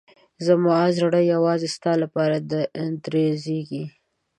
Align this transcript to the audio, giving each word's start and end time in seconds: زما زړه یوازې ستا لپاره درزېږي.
زما 0.45 0.77
زړه 0.97 1.19
یوازې 1.33 1.67
ستا 1.75 1.93
لپاره 2.03 2.35
درزېږي. 3.05 3.83